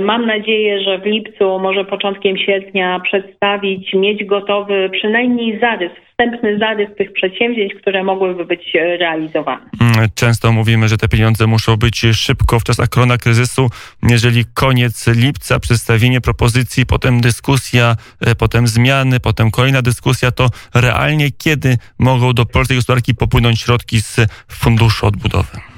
mam 0.00 0.26
nadzieję, 0.26 0.80
że 0.80 0.98
w 0.98 1.06
lipcu, 1.06 1.58
może 1.58 1.84
początkiem 1.84 2.36
sierpnia 2.38 3.00
przedstawić, 3.00 3.94
mieć 3.94 4.24
gotowy 4.24 4.90
przynajmniej 4.92 5.60
zarys, 5.60 5.92
wstępny 6.10 6.58
zarys 6.58 6.88
tych 6.98 7.12
przedsięwzięć, 7.12 7.74
które 7.74 8.04
mogłyby 8.04 8.44
być 8.44 8.76
e, 8.76 8.96
realizowane. 8.96 9.62
Mm, 9.80 10.08
często 10.14 10.52
mówimy, 10.52 10.88
że 10.88 10.96
te 10.96 11.08
pieniądze 11.08 11.46
muszą 11.46 11.76
być 11.76 12.00
szybko 12.12 12.60
w 12.60 12.64
czasach 12.64 12.88
korona 12.88 13.18
kryzysu. 13.18 13.68
Jeżeli 14.02 14.44
koniec 14.54 15.06
lipca, 15.16 15.60
przedstawienie 15.60 16.20
propozycji, 16.20 16.86
potem 16.86 17.20
dyskusja, 17.20 17.96
e, 18.20 18.34
potem 18.34 18.66
zmiany, 18.66 19.20
potem 19.20 19.50
kolejna 19.50 19.82
dyskusja, 19.82 20.30
to 20.30 20.48
realnie 20.74 21.30
kiedy 21.38 21.76
mogą 21.98 22.32
do 22.32 22.46
polskiej 22.46 22.76
gospodarki 22.76 23.14
popłynąć 23.14 23.60
środki 23.60 24.00
z 24.00 24.16
Funduszu 24.48 25.06
Odbudowy? 25.06 25.71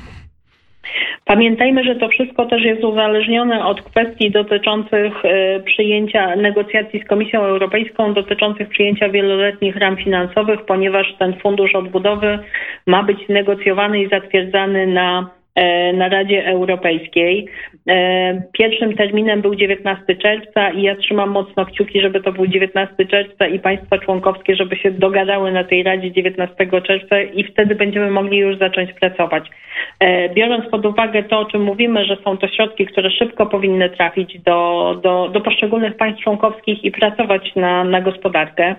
Pamiętajmy, 1.27 1.85
że 1.85 1.97
to 1.97 2.09
wszystko 2.09 2.47
też 2.47 2.63
jest 2.63 2.85
uzależnione 2.85 3.67
od 3.67 3.83
kwestii 3.83 4.31
dotyczących 4.31 5.25
e, 5.25 5.61
przyjęcia 5.61 6.37
negocjacji 6.37 7.01
z 7.01 7.09
Komisją 7.09 7.41
Europejską 7.41 8.15
dotyczących 8.15 8.69
przyjęcia 8.69 9.09
wieloletnich 9.09 9.77
ram 9.77 9.97
finansowych, 9.97 10.61
ponieważ 10.67 11.15
ten 11.19 11.35
fundusz 11.41 11.75
odbudowy 11.75 12.39
ma 12.87 13.03
być 13.03 13.29
negocjowany 13.29 14.03
i 14.03 14.09
zatwierdzany 14.09 14.87
na 14.87 15.31
E, 15.55 15.93
na 15.93 16.09
Radzie 16.09 16.47
Europejskiej. 16.47 17.49
E, 17.89 18.43
pierwszym 18.53 18.97
terminem 18.97 19.43
był 19.43 19.55
19 19.55 20.17
czerwca 20.17 20.71
i 20.71 20.83
ja 20.83 20.97
trzymam 20.97 21.31
mocno 21.31 21.67
kciuki, 21.67 22.01
żeby 22.01 22.21
to 22.21 22.33
był 22.33 22.47
19 22.47 23.07
czerwca 23.07 23.47
i 23.47 23.59
państwa 23.59 23.99
członkowskie, 23.99 24.57
żeby 24.57 24.77
się 24.77 24.91
dogadały 24.91 25.53
na 25.53 25.65
tej 25.65 25.83
Radzie 25.83 26.13
19 26.13 26.57
czerwca 26.87 27.21
i 27.21 27.45
wtedy 27.45 27.75
będziemy 27.75 28.11
mogli 28.11 28.39
już 28.39 28.59
zacząć 28.59 28.93
pracować. 28.93 29.45
E, 30.01 30.29
biorąc 30.29 30.71
pod 30.71 30.87
uwagę 30.87 31.23
to, 31.23 31.41
o 31.41 31.45
czym 31.45 31.63
mówimy, 31.63 32.05
że 32.05 32.17
są 32.25 32.37
to 32.37 32.49
środki, 32.49 32.87
które 32.87 33.11
szybko 33.11 33.47
powinny 33.47 33.91
trafić 33.91 34.39
do, 34.41 35.01
do, 35.03 35.29
do 35.33 35.41
poszczególnych 35.41 35.97
państw 35.97 36.23
członkowskich 36.23 36.85
i 36.85 36.91
pracować 36.91 37.55
na, 37.57 37.85
na 37.85 38.01
gospodarkę, 38.01 38.75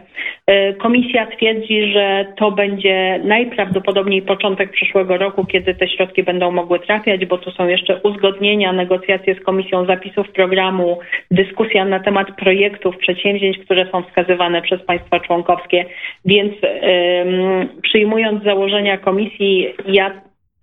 komisja 0.78 1.26
twierdzi, 1.26 1.92
że 1.94 2.26
to 2.38 2.52
będzie 2.52 3.20
najprawdopodobniej 3.24 4.22
początek 4.22 4.72
przyszłego 4.72 5.18
roku, 5.18 5.46
kiedy 5.46 5.76
te 5.76 5.88
środki 5.88 6.24
będą 6.24 6.52
mogły 6.52 6.80
trafiać, 6.80 7.26
bo 7.26 7.38
tu 7.38 7.52
są 7.52 7.68
jeszcze 7.68 8.00
uzgodnienia, 8.04 8.74
negocjacje 8.74 9.36
z 9.36 9.44
Komisją 9.44 9.86
Zapisów 9.86 10.32
Programu, 10.32 11.00
dyskusja 11.32 11.86
na 11.86 12.00
temat 12.00 12.28
projektów, 12.36 12.98
przedsięwzięć, 12.98 13.58
które 13.58 13.92
są 13.92 14.04
wskazywane 14.04 14.62
przez 14.62 14.82
państwa 14.82 15.20
członkowskie. 15.20 15.86
Więc 16.26 16.54
ym, 16.64 17.70
przyjmując 17.82 18.44
założenia 18.44 18.98
Komisji, 18.98 19.74
ja 19.88 20.12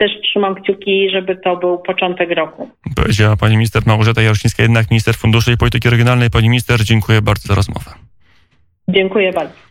też 0.02 0.10
trzymam 0.22 0.54
kciuki, 0.54 1.10
żeby 1.12 1.36
to 1.36 1.56
był 1.56 1.78
początek 1.78 2.30
roku. 2.30 2.68
Powiedziała 2.96 3.36
pani 3.36 3.56
minister 3.56 3.82
Małgorzata 3.86 4.22
Jarosznińska, 4.22 4.62
jednak 4.62 4.90
minister 4.90 5.14
funduszy 5.14 5.52
i 5.52 5.56
polityki 5.56 5.90
regionalnej. 5.90 6.30
Pani 6.30 6.48
minister, 6.48 6.84
dziękuję 6.84 7.22
bardzo 7.22 7.48
za 7.48 7.54
rozmowę. 7.54 7.90
Dziękuję 8.88 9.32
bardzo. 9.32 9.54